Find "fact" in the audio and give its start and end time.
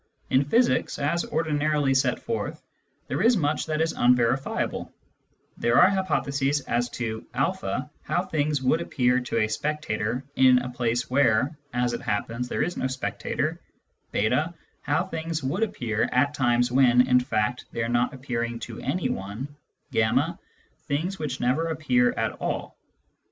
17.19-17.65